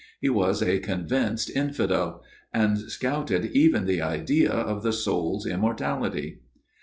[0.19, 6.39] He was a convinced infidel; and scouted even the idea of the soul's immortality.